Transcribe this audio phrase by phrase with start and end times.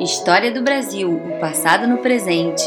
[0.00, 2.64] História do Brasil, o passado no presente.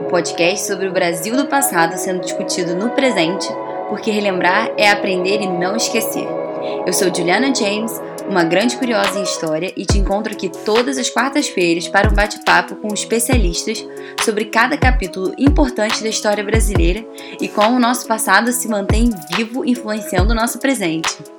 [0.00, 3.48] O podcast sobre o Brasil do passado sendo discutido no presente,
[3.88, 6.26] porque relembrar é aprender e não esquecer.
[6.86, 7.92] Eu sou Juliana James,
[8.28, 12.76] uma grande curiosa em história, e te encontro aqui todas as quartas-feiras para um bate-papo
[12.76, 13.84] com especialistas
[14.24, 17.04] sobre cada capítulo importante da história brasileira
[17.40, 21.37] e como o nosso passado se mantém vivo influenciando o nosso presente.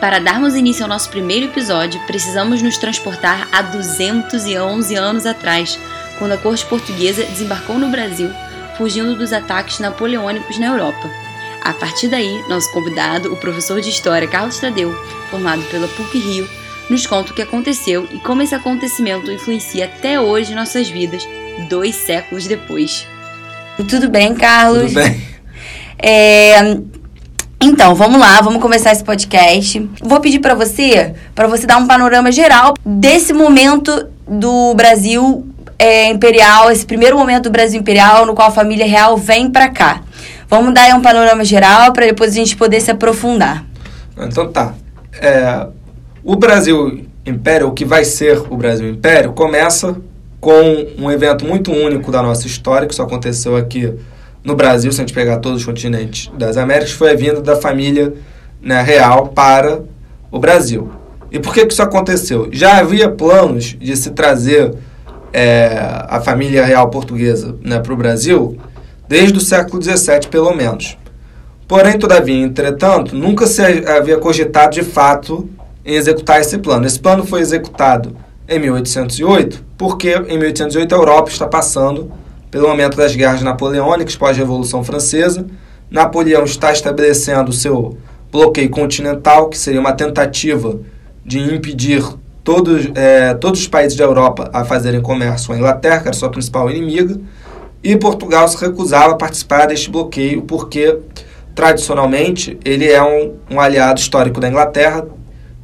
[0.00, 5.78] Para darmos início ao nosso primeiro episódio, precisamos nos transportar a 211 anos atrás,
[6.18, 8.30] quando a corte portuguesa desembarcou no Brasil,
[8.78, 11.10] fugindo dos ataques napoleônicos na Europa.
[11.60, 14.90] A partir daí, nosso convidado, o professor de História Carlos Tadeu,
[15.30, 16.48] formado pela PUC-Rio,
[16.88, 21.28] nos conta o que aconteceu e como esse acontecimento influencia até hoje nossas vidas,
[21.68, 23.06] dois séculos depois.
[23.76, 24.94] Tudo bem, Carlos?
[24.94, 25.28] Tudo bem.
[26.02, 26.54] É,
[27.62, 29.90] então, vamos lá, vamos começar esse podcast.
[30.02, 35.46] Vou pedir para você, para você dar um panorama geral desse momento do Brasil
[35.78, 39.68] é, imperial, esse primeiro momento do Brasil imperial no qual a família real vem para
[39.68, 40.00] cá.
[40.48, 43.64] Vamos dar aí um panorama geral para depois a gente poder se aprofundar.
[44.18, 44.74] Então tá.
[45.20, 45.66] É,
[46.24, 49.96] o Brasil Império, o que vai ser o Brasil Império, começa
[50.40, 53.94] com um evento muito único da nossa história, que só aconteceu aqui
[54.42, 57.56] no Brasil, se a gente pegar todos os continentes das Américas, foi a vinda da
[57.56, 58.14] família
[58.60, 59.82] né, real para
[60.30, 60.90] o Brasil.
[61.30, 62.48] E por que, que isso aconteceu?
[62.50, 64.74] Já havia planos de se trazer
[65.32, 68.58] é, a família real portuguesa né, para o Brasil
[69.06, 70.96] desde o século XVII, pelo menos.
[71.68, 75.48] Porém, todavia, entretanto, nunca se havia cogitado de fato
[75.84, 76.86] em executar esse plano.
[76.86, 78.16] Esse plano foi executado
[78.48, 82.10] em 1808, porque em 1808 a Europa está passando
[82.50, 85.46] pelo momento das guerras napoleônicas pós-revolução francesa.
[85.90, 87.96] Napoleão está estabelecendo seu
[88.30, 90.80] bloqueio continental, que seria uma tentativa
[91.24, 92.02] de impedir
[92.44, 96.16] todos, é, todos os países da Europa a fazerem comércio com a Inglaterra, que era
[96.16, 97.20] sua principal inimiga,
[97.82, 100.98] e Portugal se recusava a participar deste bloqueio porque,
[101.54, 105.06] tradicionalmente, ele é um, um aliado histórico da Inglaterra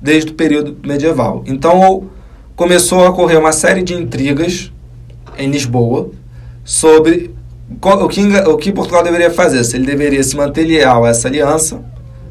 [0.00, 1.42] desde o período medieval.
[1.46, 2.08] Então,
[2.54, 4.72] começou a ocorrer uma série de intrigas
[5.36, 6.10] em Lisboa,
[6.66, 7.32] sobre
[7.70, 11.28] o que, o que Portugal deveria fazer, se ele deveria se manter leal a essa
[11.28, 11.80] aliança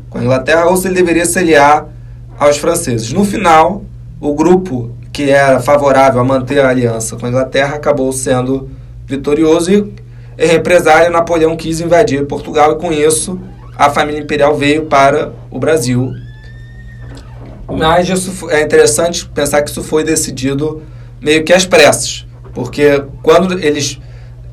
[0.09, 1.87] com a Inglaterra ou se ele deveria se aliar
[2.37, 3.13] aos franceses.
[3.13, 3.83] No final,
[4.19, 8.69] o grupo que era favorável a manter a aliança com a Inglaterra acabou sendo
[9.07, 9.93] vitorioso e,
[10.37, 13.39] em represália, Napoleão quis invadir Portugal e, com isso,
[13.77, 16.11] a família imperial veio para o Brasil.
[17.69, 20.83] Mas isso é interessante pensar que isso foi decidido
[21.21, 23.99] meio que às pressas, porque quando eles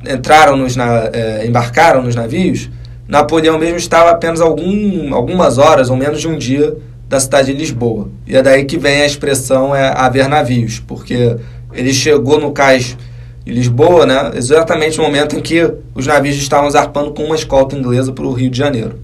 [0.08, 2.70] entraram nos na, é, embarcaram nos navios,
[3.06, 6.74] Napoleão mesmo estava apenas algum, algumas horas ou menos de um dia
[7.08, 8.08] da cidade de Lisboa.
[8.26, 11.36] E é daí que vem a expressão é, haver navios, porque
[11.74, 12.96] ele chegou no cais
[13.44, 17.76] de Lisboa, né, exatamente no momento em que os navios estavam zarpando com uma escolta
[17.76, 18.98] inglesa para o Rio de Janeiro.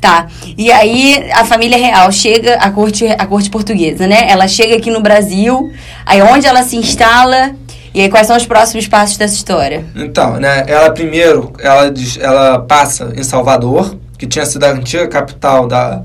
[0.00, 0.28] Tá.
[0.56, 4.26] E aí a família real chega, a corte, a corte portuguesa, né?
[4.28, 5.72] Ela chega aqui no Brasil,
[6.04, 7.56] aí onde ela se instala,
[7.96, 9.86] e aí, quais são os próximos passos dessa história?
[9.94, 11.90] Então, né, ela primeiro, ela,
[12.20, 16.02] ela passa em Salvador, que tinha sido a antiga capital da,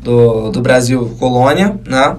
[0.00, 2.16] do, do Brasil colônia, né?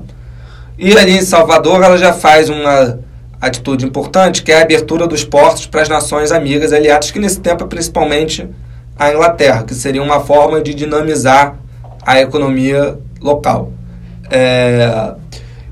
[0.78, 3.00] E ali em Salvador ela já faz uma
[3.42, 7.40] atitude importante, que é a abertura dos portos para as nações amigas aliadas, que nesse
[7.40, 8.48] tempo é principalmente
[9.00, 11.56] a Inglaterra, que seria uma forma de dinamizar
[12.06, 13.72] a economia local.
[14.30, 15.16] É,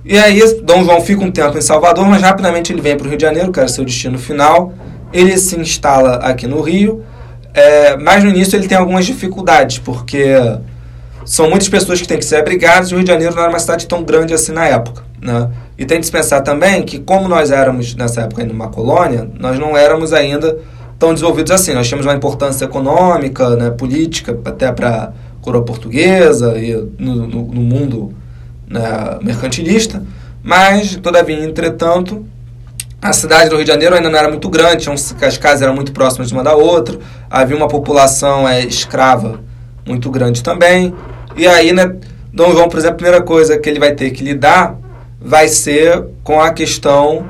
[0.05, 3.09] e aí, Dom João fica um tempo em Salvador, mas rapidamente ele vem para o
[3.09, 4.71] Rio de Janeiro, que era seu destino final.
[5.11, 7.03] Ele se instala aqui no Rio,
[7.53, 10.35] é, mas no início ele tem algumas dificuldades, porque
[11.25, 13.51] são muitas pessoas que têm que ser abrigadas e o Rio de Janeiro não era
[13.51, 15.01] uma cidade tão grande assim na época.
[15.19, 15.49] Né?
[15.75, 19.27] E tem que se pensar também que, como nós éramos nessa época ainda uma colônia,
[19.39, 20.55] nós não éramos ainda
[20.99, 21.73] tão desenvolvidos assim.
[21.73, 25.11] Nós tínhamos uma importância econômica, né, política, até para a
[25.41, 28.13] coroa portuguesa e no, no, no mundo
[28.79, 30.03] né, mercantilista,
[30.43, 32.25] mas, todavia, entretanto,
[33.01, 35.91] a cidade do Rio de Janeiro ainda não era muito grande, as casas eram muito
[35.91, 36.99] próximas uma da outra,
[37.29, 39.39] havia uma população é, escrava
[39.85, 40.93] muito grande também,
[41.35, 41.95] e aí, né,
[42.33, 44.78] Dom João, por exemplo, a primeira coisa que ele vai ter que lidar
[45.19, 47.25] vai ser com a questão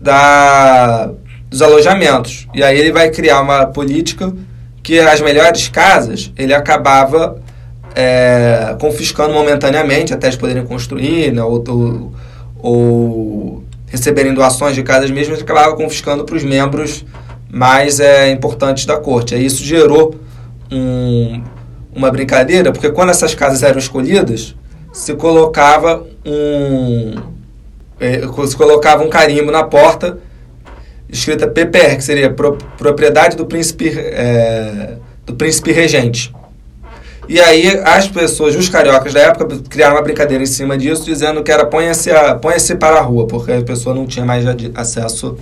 [0.00, 1.10] da,
[1.50, 2.46] dos alojamentos.
[2.54, 4.32] E aí ele vai criar uma política
[4.82, 7.42] que as melhores casas ele acabava
[7.94, 12.12] é, confiscando momentaneamente até eles poderem construir, né, ou, ou,
[12.58, 17.04] ou receberem doações de casas mesmo, ele acabava confiscando para os membros
[17.50, 19.34] mais é, importantes da corte.
[19.34, 20.16] Aí isso gerou
[20.72, 21.42] um,
[21.94, 24.56] uma brincadeira, porque quando essas casas eram escolhidas,
[24.92, 27.14] se colocava um
[28.00, 30.18] é, se colocava um carimbo na porta
[31.08, 36.34] escrita PPR, que seria pro, propriedade do príncipe é, do príncipe regente.
[37.28, 41.42] E aí as pessoas, os cariocas da época, criaram uma brincadeira em cima disso, dizendo
[41.42, 42.10] que era ponha-se
[42.40, 44.44] ponha para a rua, porque a pessoa não tinha mais
[44.74, 45.36] acesso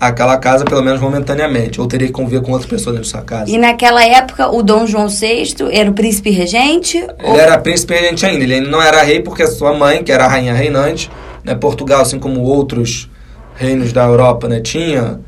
[0.00, 3.22] àquela casa, pelo menos momentaneamente, ou teria que conviver com outra pessoa dentro da sua
[3.22, 3.50] casa.
[3.50, 6.98] E naquela época, o Dom João VI era o príncipe regente?
[6.98, 7.38] Ele ou...
[7.38, 10.28] era príncipe regente ainda, ele não era rei porque a sua mãe, que era a
[10.28, 11.10] rainha reinante,
[11.42, 13.10] né, Portugal, assim como outros
[13.54, 15.20] reinos da Europa, né, tinha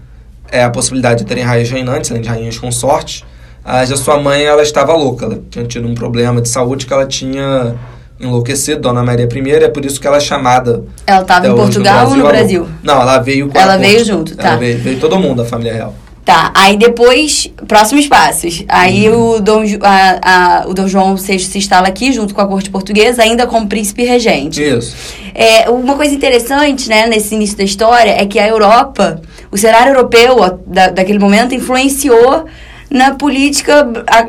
[0.50, 3.24] é, a possibilidade de terem rainhas reinantes, além de rainhas consortes,
[3.68, 6.92] mas a sua mãe ela estava louca, ela tinha tido um problema de saúde que
[6.92, 7.74] ela tinha
[8.18, 10.84] enlouquecido, Dona Maria I, é por isso que ela é chamada.
[11.06, 12.66] Ela estava em Portugal ou no Brasil?
[12.82, 14.48] Não, ela veio com Ela veio junto, tá.
[14.48, 15.94] Ela veio, veio todo mundo da família real.
[16.24, 18.64] Tá, aí depois, próximos passos.
[18.68, 19.36] Aí hum.
[19.36, 22.70] o, Dom, a, a, o Dom João VI se instala aqui, junto com a corte
[22.70, 24.62] portuguesa, ainda como príncipe regente.
[24.62, 24.94] Isso.
[25.34, 29.92] É, uma coisa interessante, né, nesse início da história, é que a Europa, o cenário
[29.94, 32.46] europeu da, daquele momento, influenciou
[32.90, 33.84] na política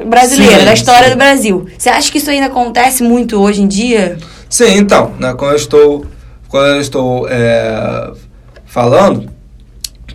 [0.06, 1.12] brasileira, sim, na história sim.
[1.12, 1.68] do Brasil.
[1.78, 4.18] Você acha que isso ainda acontece muito hoje em dia?
[4.50, 6.06] Sim, então, né, quando eu estou,
[6.48, 8.12] quando eu estou é,
[8.66, 9.40] falando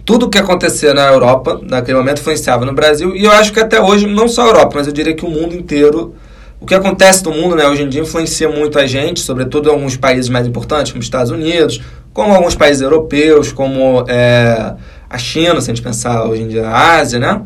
[0.04, 3.16] tudo o que acontecia na Europa, naquele momento, influenciava no Brasil.
[3.16, 5.30] E eu acho que até hoje, não só a Europa, mas eu diria que o
[5.30, 6.14] mundo inteiro.
[6.60, 9.72] O que acontece no mundo né, hoje em dia influencia muito a gente, sobretudo em
[9.72, 11.82] alguns países mais importantes, como os Estados Unidos,
[12.12, 14.74] como alguns países europeus, como é,
[15.10, 17.42] a China, se a gente pensar hoje em dia a Ásia, né?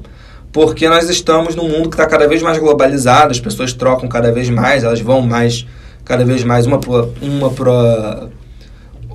[0.52, 4.32] Porque nós estamos num mundo que está cada vez mais globalizado, as pessoas trocam cada
[4.32, 5.66] vez mais, elas vão mais,
[6.04, 7.72] cada vez mais, uma para uma pro,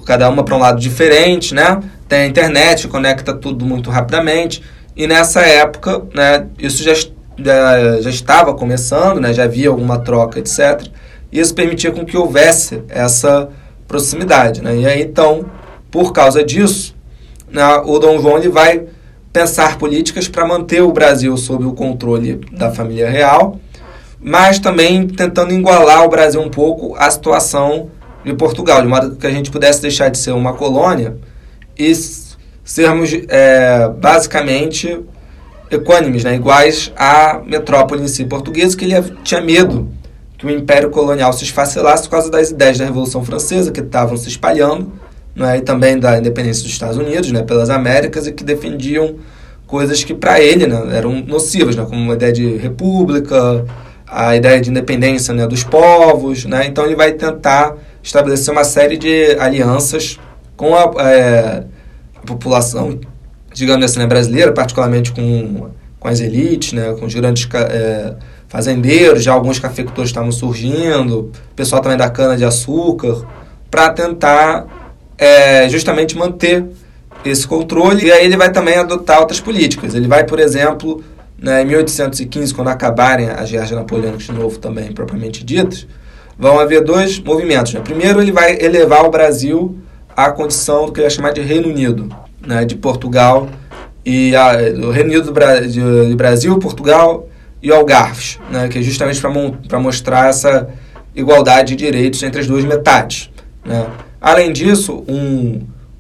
[0.06, 1.82] cada uma para um lado diferente, né?
[2.14, 4.62] tem a internet, conecta tudo muito rapidamente.
[4.96, 10.38] E nessa época, né, isso já, já, já estava começando, né, já havia alguma troca,
[10.38, 10.88] etc.
[11.32, 13.50] E isso permitia com que houvesse essa
[13.88, 14.62] proximidade.
[14.62, 14.78] Né?
[14.78, 15.46] E aí, então,
[15.90, 16.96] por causa disso,
[17.50, 18.84] né, o Dom João ele vai
[19.34, 23.60] pensar políticas para manter o Brasil sob o controle da família real,
[24.22, 27.90] mas também tentando igualar o Brasil um pouco à situação
[28.24, 31.18] de Portugal, de modo que a gente pudesse deixar de ser uma colônia
[31.78, 31.92] e
[32.64, 35.00] sermos é, basicamente
[35.70, 39.90] equânimes, né, iguais à metrópole em si portuguesa, que ele tinha medo
[40.38, 44.16] que o Império Colonial se esfacelasse por causa das ideias da Revolução Francesa, que estavam
[44.16, 44.92] se espalhando,
[45.36, 49.16] né, e também da independência dos Estados Unidos, né, pelas Américas, e que defendiam
[49.66, 53.66] coisas que para ele né, eram nocivas, né, como a ideia de república,
[54.06, 56.46] a ideia de independência né, dos povos.
[56.46, 60.20] Né, então ele vai tentar estabelecer uma série de alianças
[60.56, 61.64] com a, é,
[62.16, 63.00] a população,
[63.54, 65.70] digamos assim, né, brasileira, particularmente com,
[66.00, 68.14] com as elites, né, com os grandes é,
[68.48, 73.26] fazendeiros, já alguns cafeicultores estavam surgindo, pessoal também da cana-de-açúcar,
[73.72, 74.83] para tentar
[75.18, 76.66] é, justamente manter
[77.24, 78.06] esse controle.
[78.06, 79.96] E aí ele vai também adotar outras políticas.
[79.96, 81.04] Ele vai, por exemplo,
[81.38, 85.88] né, em 1815, quando acabarem as guerras napoleônicas de novo também, propriamente ditas,
[86.38, 87.74] vão haver dois movimentos.
[87.74, 87.82] Né?
[87.82, 89.78] Primeiro, ele vai elevar o Brasil
[90.16, 92.10] a condição do que ele é chamado de Reino Unido,
[92.46, 93.50] né, de Portugal
[94.06, 97.28] e a, do Reino Unido do Bra de, de, Brasil, Portugal
[97.62, 99.20] e Algarves, né, que é justamente
[99.68, 100.70] para mostrar essa
[101.16, 103.30] igualdade de direitos entre as duas metades.
[103.66, 103.86] Né.
[104.24, 105.60] Além disso, um,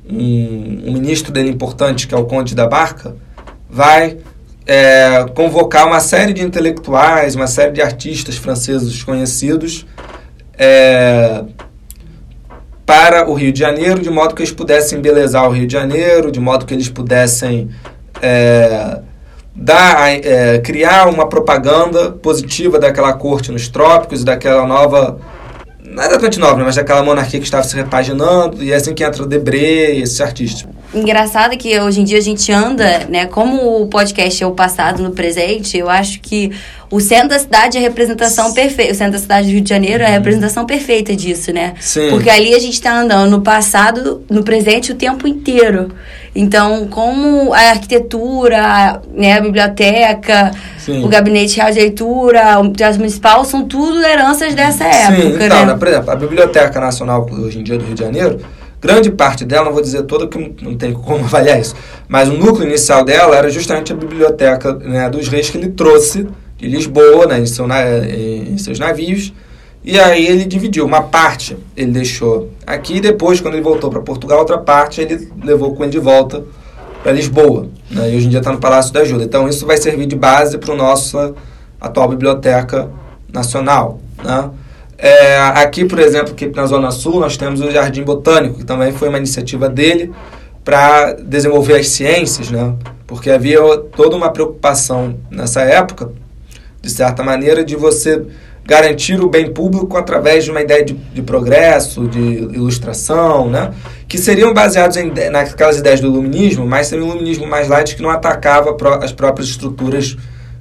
[0.09, 3.17] um, um, ministro dele importante, que é o Conde da Barca,
[3.69, 4.17] vai
[4.65, 9.85] é, convocar uma série de intelectuais, uma série de artistas franceses conhecidos
[10.57, 11.43] é,
[12.85, 16.31] para o Rio de Janeiro, de modo que eles pudessem embelezar o Rio de Janeiro,
[16.31, 17.71] de modo que eles pudessem
[18.21, 19.01] é,
[19.53, 25.19] dar, é, criar uma propaganda positiva daquela corte nos trópicos daquela nova
[25.93, 28.93] não é exatamente nova, né, mas daquela monarquia que estava se repaginando, e é assim
[28.93, 30.67] que entra o Debré e esses artistas.
[30.93, 33.25] Engraçado que hoje em dia a gente anda, né?
[33.25, 36.51] Como o podcast é o passado no presente, eu acho que
[36.91, 38.93] o centro da cidade é a representação perfeita.
[38.93, 40.15] O centro da cidade do Rio de Janeiro é a uhum.
[40.15, 41.73] representação perfeita disso, né?
[41.79, 42.11] Sim.
[42.11, 45.89] Porque ali a gente está andando no passado, no presente o tempo inteiro.
[46.35, 51.03] Então, como a arquitetura, né, a biblioteca, Sim.
[51.03, 55.65] o gabinete real de leitura, o teatro municipal, são tudo heranças dessa época, Sim, então,
[55.65, 55.75] né?
[55.75, 58.39] por exemplo, a Biblioteca Nacional hoje em dia do Rio de Janeiro
[58.83, 61.73] grande parte dela, não vou dizer toda, que não tem como avaliar isso,
[62.05, 66.27] mas o núcleo inicial dela era justamente a biblioteca né, dos reis que ele trouxe
[66.57, 69.33] de Lisboa, né, em, seu, em seus navios,
[69.83, 70.85] e aí ele dividiu.
[70.85, 75.29] Uma parte ele deixou aqui, e depois, quando ele voltou para Portugal, outra parte ele
[75.43, 76.43] levou com ele de volta
[77.03, 77.67] para Lisboa.
[77.91, 79.23] Né, e hoje em dia está no Palácio da Ajuda.
[79.25, 81.33] Então isso vai servir de base para a nossa
[81.79, 82.89] atual biblioteca
[83.31, 83.99] nacional.
[84.23, 84.49] Né?
[84.97, 88.93] É, aqui, por exemplo, aqui na Zona Sul, nós temos o Jardim Botânico, que também
[88.93, 90.13] foi uma iniciativa dele
[90.63, 92.73] para desenvolver as ciências, né?
[93.05, 93.59] porque havia
[93.95, 96.09] toda uma preocupação nessa época,
[96.81, 98.25] de certa maneira, de você
[98.65, 103.71] garantir o bem público através de uma ideia de, de progresso, de ilustração, né?
[104.07, 108.01] que seriam baseados em, naquelas ideias do iluminismo, mas seria um iluminismo mais light que
[108.01, 110.15] não atacava as próprias estruturas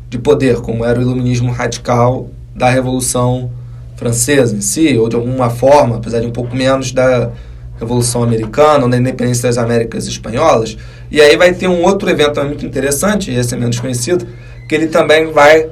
[0.08, 3.50] de poder, como era o iluminismo radical da Revolução
[3.96, 7.30] Francesa em si, ou de alguma forma, apesar de um pouco menos da
[7.78, 10.76] Revolução Americana ou da independência das Américas Espanholas.
[11.10, 14.26] E aí vai ter um outro evento muito interessante, esse é menos conhecido,
[14.68, 15.68] que ele também vai,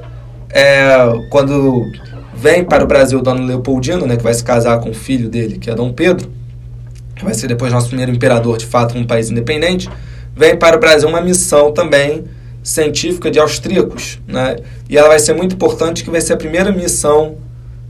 [0.49, 0.95] é,
[1.29, 1.83] quando
[2.41, 5.59] vem para o Brasil Dona Leopoldino, né, que vai se casar com o filho dele,
[5.59, 6.27] que é Dom Pedro,
[7.15, 9.87] que vai ser depois nosso primeiro imperador de fato num país independente,
[10.35, 12.23] vem para o Brasil uma missão também
[12.63, 14.55] científica de austríacos, né?
[14.89, 17.35] E ela vai ser muito importante, que vai ser a primeira missão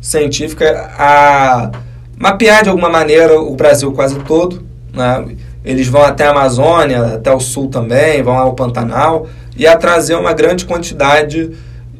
[0.01, 1.71] científica a
[2.17, 5.27] mapear de alguma maneira o Brasil quase todo, né?
[5.63, 10.15] Eles vão até a Amazônia, até o sul também, vão ao Pantanal e a trazer
[10.15, 11.51] uma grande quantidade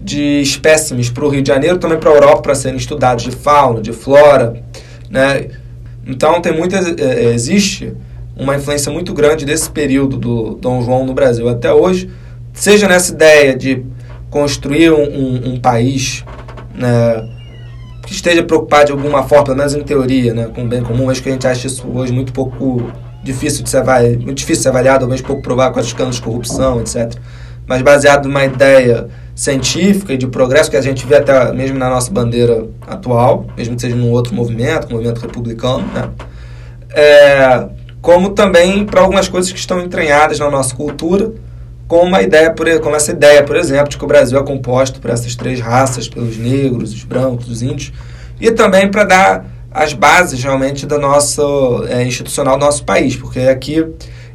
[0.01, 3.31] de espécimes para o Rio de Janeiro, também para a Europa, para serem estudados de
[3.31, 4.61] fauna, de flora,
[5.09, 5.47] né?
[6.05, 7.93] Então tem muita é, é, existe
[8.35, 12.09] uma influência muito grande desse período do Dom João no Brasil até hoje,
[12.53, 13.85] seja nessa ideia de
[14.29, 16.23] construir um, um, um país
[16.73, 17.29] né,
[18.05, 21.09] que esteja preocupado de alguma forma, pelo menos em teoria, né, com o bem comum,
[21.09, 22.91] acho que a gente acha isso hoje muito pouco
[23.23, 26.15] difícil de ser avaliado, muito difícil de ser avaliado, mesmo pouco provável com as escândalos
[26.15, 27.13] de corrupção, etc.
[27.71, 31.89] Mas baseado numa ideia científica e de progresso que a gente vê até mesmo na
[31.89, 36.09] nossa bandeira atual, mesmo que seja num outro movimento, um movimento republicano, né?
[36.93, 37.69] É,
[38.01, 41.31] como também para algumas coisas que estão entranhadas na nossa cultura,
[41.87, 45.09] como a ideia, por, essa ideia, por exemplo, de que o Brasil é composto por
[45.09, 47.93] essas três raças, pelos negros, os brancos, os índios,
[48.37, 51.41] e também para dar as bases realmente da nossa
[51.87, 53.85] é, institucional do nosso país, porque aqui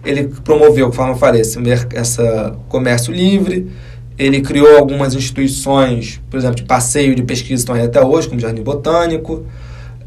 [0.06, 1.58] ele promoveu, eu falei, esse,
[1.94, 3.70] essa comércio livre,
[4.18, 8.38] ele criou algumas instituições, por exemplo, de passeio de pesquisa estão aí até hoje, como
[8.38, 9.44] o Jardim Botânico.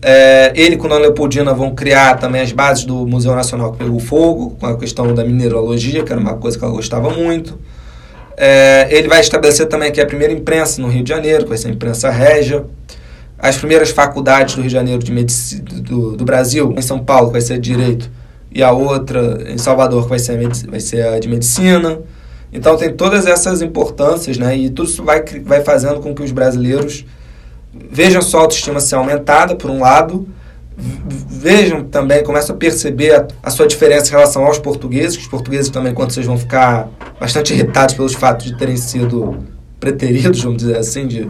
[0.02, 4.00] É, ele com a Leopoldina vão criar também as bases do Museu Nacional que pegou
[4.00, 7.60] fogo, com a questão da mineralogia, que era uma coisa que ela gostava muito.
[8.36, 11.58] É, ele vai estabelecer também que a primeira imprensa no Rio de Janeiro, que vai
[11.58, 12.66] ser a imprensa régia.
[13.38, 17.28] As primeiras faculdades do Rio de Janeiro de Medici do, do Brasil, em São Paulo,
[17.28, 18.10] que vai ser Direito,
[18.52, 22.00] e a outra em Salvador, que vai ser a, vai ser a de Medicina.
[22.52, 24.58] Então tem todas essas importâncias, né?
[24.58, 27.06] E tudo isso vai, vai fazendo com que os brasileiros
[27.74, 30.28] vejam sua autoestima ser aumentada, por um lado,
[31.30, 35.30] vejam também, começam a perceber a, a, sua diferença em relação aos portugueses, que os
[35.30, 36.90] portugueses também, quando vocês vão ficar
[37.20, 39.38] bastante irritados pelos fatos de terem sido
[39.80, 41.30] preteridos, vamos dizer assim, de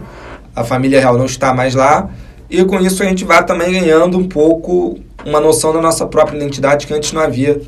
[0.55, 2.09] a família real não estar mais lá,
[2.49, 6.37] e com isso a gente vai também ganhando um pouco uma noção da nossa própria
[6.37, 7.61] identidade que antes não havia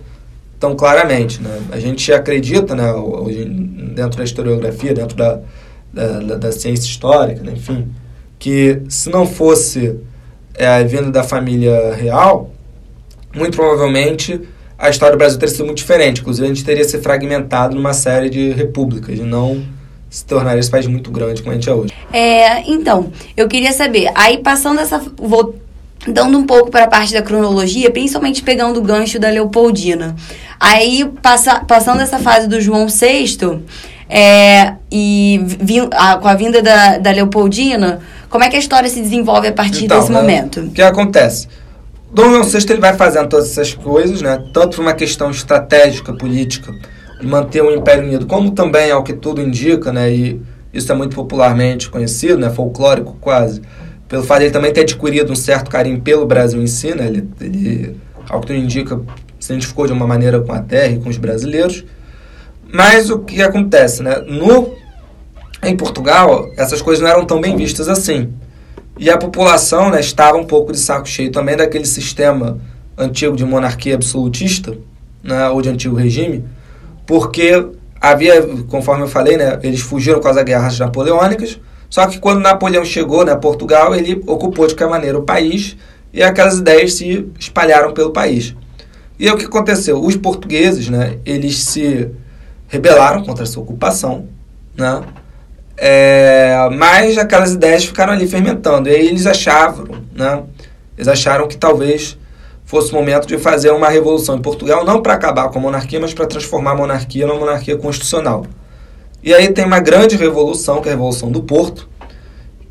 [0.59, 1.41] tão claramente.
[1.41, 1.61] Né?
[1.71, 5.39] A gente acredita, né, hoje, dentro da historiografia, dentro da,
[5.91, 7.87] da, da, ciência histórica, né, enfim,
[8.37, 9.99] que se não fosse
[10.53, 12.51] é, a vinda da família real,
[13.35, 14.41] muito provavelmente
[14.77, 16.21] a história do Brasil teria sido muito diferente.
[16.21, 19.63] Inclusive, a gente teria se fragmentado numa série de repúblicas e não
[20.09, 21.93] se tornaria esse país muito grande como a gente é hoje.
[22.11, 24.99] É, então, eu queria saber, aí passando essa.
[25.17, 25.55] Vou
[26.07, 30.15] dando um pouco para a parte da cronologia, principalmente pegando o gancho da Leopoldina.
[30.59, 33.61] Aí, passa, passando essa fase do João VI,
[34.09, 38.89] é, e vim, a, com a vinda da, da Leopoldina, como é que a história
[38.89, 40.61] se desenvolve a partir então, desse né, momento?
[40.61, 41.47] O que acontece?
[42.13, 46.11] Dom João VI ele vai fazendo todas essas coisas, né, tanto por uma questão estratégica,
[46.13, 46.73] política,
[47.21, 50.41] de manter o Império Unido, como também, ao que tudo indica, né, e
[50.73, 53.61] isso é muito popularmente conhecido, né, folclórico quase,
[54.11, 57.07] pelo fato de ele também ter adquirido um certo carinho pelo Brasil em si, né?
[57.07, 57.95] Ele, ele
[58.27, 58.99] ao que tudo indica,
[59.39, 61.85] se identificou de uma maneira com a terra e com os brasileiros.
[62.69, 64.17] Mas o que acontece, né?
[64.27, 64.73] No,
[65.63, 68.33] em Portugal, essas coisas não eram tão bem vistas assim.
[68.99, 72.59] E a população né, estava um pouco de saco cheio também daquele sistema
[72.97, 74.77] antigo de monarquia absolutista,
[75.23, 76.43] né, ou de antigo regime,
[77.07, 77.65] porque
[78.01, 81.57] havia, conforme eu falei, né, eles fugiram com as guerras napoleônicas,
[81.91, 85.75] só que quando Napoleão chegou né, Portugal, ele ocupou de qualquer maneira o país
[86.13, 88.55] e aquelas ideias se espalharam pelo país.
[89.19, 90.01] E aí, o que aconteceu?
[90.01, 92.09] Os portugueses, né, eles se
[92.69, 94.29] rebelaram contra essa ocupação,
[94.73, 95.03] né,
[95.75, 98.87] é, mas aquelas ideias ficaram ali fermentando.
[98.87, 100.43] E aí eles achavam, né,
[100.97, 102.17] eles acharam que talvez
[102.63, 105.99] fosse o momento de fazer uma revolução em Portugal, não para acabar com a monarquia,
[105.99, 108.45] mas para transformar a monarquia numa monarquia constitucional.
[109.23, 111.87] E aí tem uma grande revolução, que é a Revolução do Porto,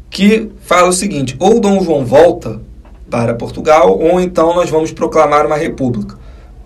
[0.09, 2.61] que fala o seguinte: ou Dom João volta
[3.09, 6.17] para Portugal, ou então nós vamos proclamar uma república.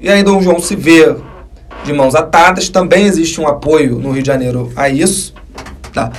[0.00, 1.14] E aí Dom João se vê
[1.84, 5.34] de mãos atadas, também existe um apoio no Rio de Janeiro a isso,
[5.92, 6.10] tá?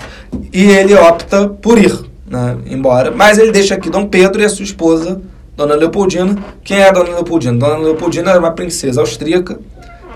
[0.52, 1.94] e ele opta por ir,
[2.28, 3.12] né, embora.
[3.12, 5.22] Mas ele deixa aqui Dom Pedro e a sua esposa,
[5.56, 6.38] Dona Leopoldina.
[6.64, 7.58] Quem é a Dona Leopoldina?
[7.58, 9.60] Dona Leopoldina era uma princesa austríaca,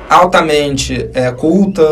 [0.10, 1.84] altamente é, culta,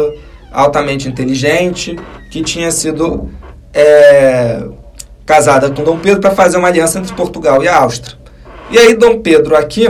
[0.51, 1.95] altamente inteligente,
[2.31, 3.29] que tinha sido
[3.73, 4.63] é,
[5.25, 8.17] casada com Dom Pedro para fazer uma aliança entre Portugal e a Áustria.
[8.69, 9.89] E aí Dom Pedro aqui,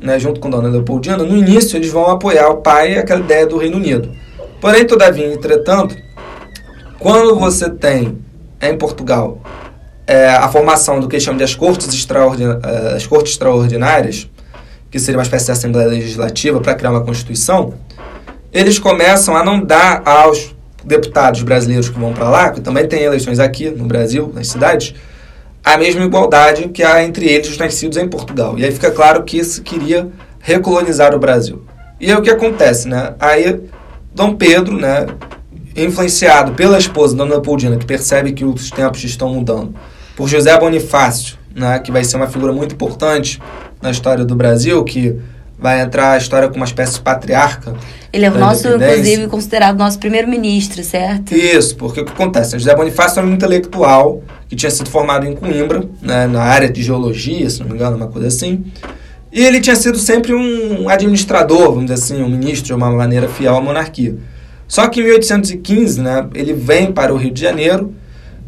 [0.00, 3.56] né, junto com Dona Leopoldina, no início eles vão apoiar o pai aquela ideia do
[3.56, 4.10] Reino Unido.
[4.60, 5.94] Porém, todavia, entretanto,
[6.98, 8.18] quando você tem
[8.62, 9.38] em Portugal
[10.06, 14.28] é, a formação do que chamam de as cortes, extraordin é, as cortes extraordinárias,
[14.90, 17.74] que seria uma espécie de Assembleia Legislativa para criar uma Constituição,
[18.54, 23.02] eles começam a não dar aos deputados brasileiros que vão para lá, que também tem
[23.02, 24.94] eleições aqui no Brasil, nas cidades,
[25.64, 28.56] a mesma igualdade que há entre eles os nascidos em Portugal.
[28.56, 30.08] E aí fica claro que isso queria
[30.38, 31.64] recolonizar o Brasil.
[32.00, 33.14] E aí o que acontece, né?
[33.18, 33.60] Aí
[34.14, 35.06] Dom Pedro, né,
[35.74, 39.74] influenciado pela esposa, Dona Leopoldina, que percebe que os tempos estão mudando,
[40.14, 43.42] por José Bonifácio, né, que vai ser uma figura muito importante
[43.82, 45.18] na história do Brasil, que
[45.64, 47.72] vai entrar a história como uma espécie de patriarca.
[48.12, 51.34] Ele é o nosso, inclusive, considerado nosso primeiro-ministro, certo?
[51.34, 52.58] Isso, porque o que acontece?
[52.58, 56.82] José Bonifácio era um intelectual que tinha sido formado em Coimbra, né, na área de
[56.82, 58.62] geologia, se não me engano, uma coisa assim.
[59.32, 63.26] E ele tinha sido sempre um administrador, vamos dizer assim, um ministro de uma maneira
[63.26, 64.16] fiel à monarquia.
[64.68, 67.94] Só que em 1815, né, ele vem para o Rio de Janeiro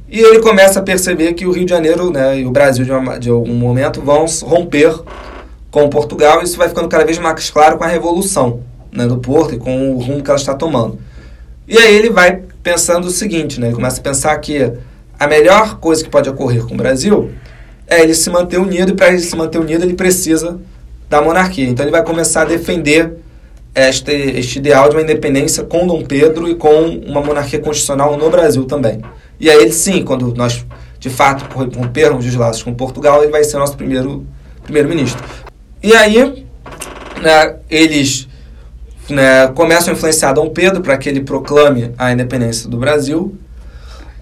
[0.06, 2.92] e ele começa a perceber que o Rio de Janeiro né, e o Brasil, de,
[2.92, 4.92] uma, de algum momento, vão romper
[5.76, 6.40] com Portugal.
[6.40, 9.58] E isso vai ficando cada vez mais claro com a Revolução né, do Porto e
[9.58, 10.98] com o rumo que ela está tomando.
[11.68, 14.72] E aí ele vai pensando o seguinte, né, ele começa a pensar que
[15.18, 17.30] a melhor coisa que pode ocorrer com o Brasil
[17.86, 20.58] é ele se manter unido, e para ele se manter unido ele precisa
[21.10, 21.68] da monarquia.
[21.68, 23.18] Então ele vai começar a defender
[23.74, 28.30] este, este ideal de uma independência com Dom Pedro e com uma monarquia constitucional no
[28.30, 29.02] Brasil também.
[29.38, 30.64] E aí ele sim, quando nós
[30.98, 34.26] de fato rompermos os laços com Portugal, ele vai ser nosso primeiro
[34.64, 35.22] primeiro-ministro.
[35.82, 36.46] E aí
[37.20, 38.28] né, eles
[39.08, 43.36] né, começam a influenciar Dom Pedro para que ele proclame a independência do Brasil.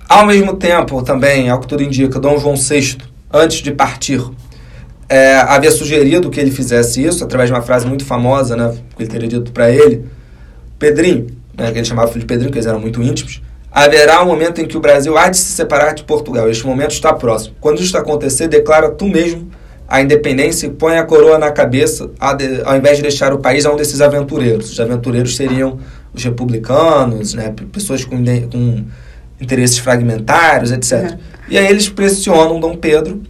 [0.09, 2.99] Ao mesmo tempo, também, ao que tudo indica, Dom João VI,
[3.33, 4.23] antes de partir,
[5.09, 9.03] é, havia sugerido que ele fizesse isso através de uma frase muito famosa, né, que
[9.03, 10.05] ele teria dito para ele,
[10.79, 14.27] Pedrinho, né, que ele chamava filho de Pedrinho, que eles eram muito íntimos, haverá um
[14.27, 16.49] momento em que o Brasil há de se separar de Portugal.
[16.49, 17.57] Este momento está próximo.
[17.61, 19.51] Quando isso acontecer, declara tu mesmo
[19.89, 22.11] a independência e põe a coroa na cabeça,
[22.65, 24.73] ao invés de deixar o país a um desses aventureiros.
[24.73, 25.79] Os aventureiros seriam
[26.13, 28.17] os republicanos, né, pessoas com,
[28.51, 28.85] com
[29.41, 30.93] interesses fragmentários, etc.
[30.93, 31.19] Uhum.
[31.49, 33.23] E aí eles pressionam Dom Pedro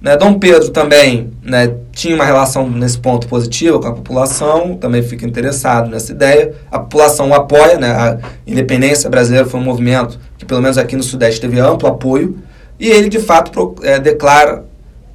[0.00, 5.02] né, Dom Pedro também né, tinha uma relação nesse ponto positiva com a população, também
[5.02, 6.54] fica interessado nessa ideia.
[6.70, 10.94] A população o apoia, né, a independência brasileira foi um movimento que, pelo menos aqui
[10.94, 12.38] no Sudeste, teve amplo apoio,
[12.78, 14.64] e ele de fato pro, é, declara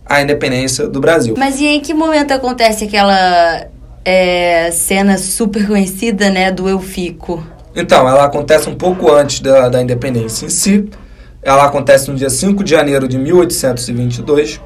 [0.05, 1.35] a independência do Brasil.
[1.37, 3.67] Mas e em que momento acontece aquela
[4.03, 7.43] é, cena super conhecida né, do Eu Fico?
[7.75, 10.89] Então, ela acontece um pouco antes da, da independência em si.
[11.41, 14.61] Ela acontece no dia 5 de janeiro de 1822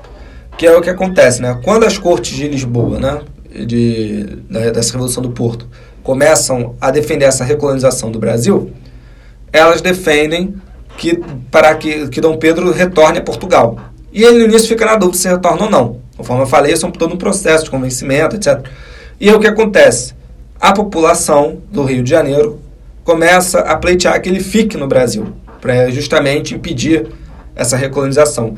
[0.58, 1.60] que é o que acontece, né?
[1.64, 3.22] Quando as cortes de Lisboa, né,
[3.66, 5.68] de, da, dessa Revolução do Porto,
[6.04, 8.72] começam a defender essa recolonização do Brasil,
[9.54, 10.56] elas defendem
[10.98, 11.20] que
[11.52, 13.78] para que, que Dom Pedro retorne a Portugal.
[14.18, 15.98] E ele no início fica na dúvida se retorna ou não.
[16.18, 18.66] Conforme eu falei, isso é todo um processo de convencimento, etc.
[19.20, 20.16] E é o que acontece?
[20.60, 22.60] A população do Rio de Janeiro
[23.04, 25.28] começa a pleitear que ele fique no Brasil,
[25.62, 27.06] para justamente impedir
[27.56, 28.56] essa recolonização.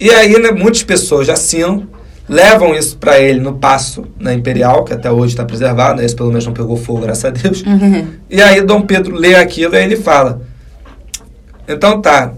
[0.00, 1.86] E aí, né, muitas pessoas já assinam,
[2.26, 6.16] levam isso para ele no passo na Imperial, que até hoje está preservado, né, esse
[6.16, 7.60] pelo menos não pegou fogo, graças a Deus.
[7.60, 8.06] Uhum.
[8.30, 10.40] E aí, Dom Pedro lê aquilo e ele fala:
[11.68, 12.32] Então tá,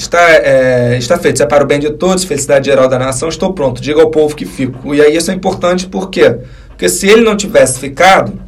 [0.00, 3.28] está, é, está feito, isso é para o bem de todos, felicidade geral da nação,
[3.28, 4.94] estou pronto, diga ao povo que fico.
[4.94, 6.38] E aí, isso é importante por quê?
[6.68, 8.40] Porque se ele não tivesse ficado,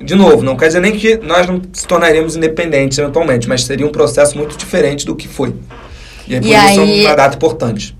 [0.00, 3.86] de novo, não quer dizer nem que nós não se tornaríamos independentes eventualmente, mas seria
[3.86, 5.54] um processo muito diferente do que foi.
[6.26, 7.96] E aí, por e isso aí, é uma data importante.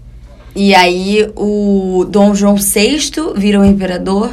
[0.54, 2.98] E aí o Dom João VI
[3.36, 4.30] vira um imperador.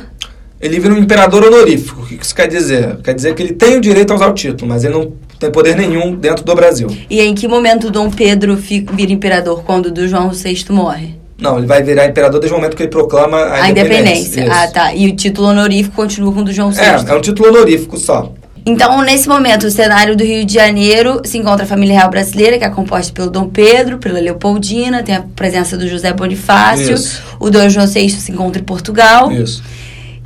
[0.65, 2.01] Ele vira um imperador honorífico.
[2.01, 2.97] O que isso quer dizer?
[3.03, 5.51] Quer dizer que ele tem o direito a usar o título, mas ele não tem
[5.51, 6.87] poder nenhum dentro do Brasil.
[7.09, 9.63] E em que momento Dom Pedro vira imperador?
[9.63, 11.15] Quando do João VI morre?
[11.37, 14.41] Não, ele vai virar imperador desde o momento que ele proclama a, a independência.
[14.41, 14.51] independência.
[14.51, 14.93] Ah, tá.
[14.93, 16.79] E o título honorífico continua com o do João VI.
[16.79, 18.33] É, é um título honorífico só.
[18.65, 22.57] Então, nesse momento, o cenário do Rio de Janeiro se encontra a família real brasileira,
[22.57, 27.21] que é composta pelo Dom Pedro, pela Leopoldina, tem a presença do José Bonifácio, Isso.
[27.39, 29.31] o Dom João VI se encontra em Portugal.
[29.31, 29.61] Isso.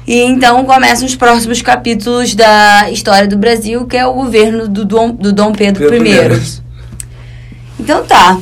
[0.09, 4.83] E então começam os próximos capítulos da história do Brasil, que é o governo do
[4.83, 6.61] Dom, do Dom Pedro, Pedro I.
[7.79, 8.39] Então tá.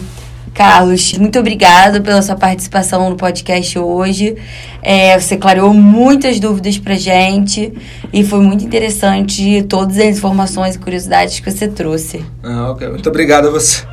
[0.54, 4.38] Carlos, muito obrigado pela sua participação no podcast hoje.
[4.82, 7.74] É, você clareou muitas dúvidas pra gente
[8.14, 12.24] e foi muito interessante todas as informações e curiosidades que você trouxe.
[12.44, 12.88] Ah, ok.
[12.88, 13.84] Muito obrigado a você.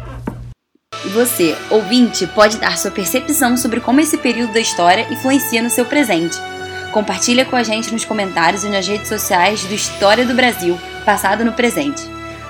[1.05, 5.69] E você, ouvinte, pode dar sua percepção sobre como esse período da história influencia no
[5.69, 6.39] seu presente.
[6.95, 11.45] Compartilha com a gente nos comentários e nas redes sociais do História do Brasil, passado
[11.45, 12.01] no presente.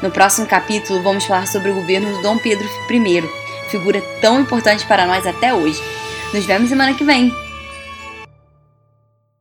[0.03, 3.25] No próximo capítulo, vamos falar sobre o governo do Dom Pedro I,
[3.71, 5.83] figura tão importante para nós até hoje.
[6.35, 7.44] Nos vemos semana que vem!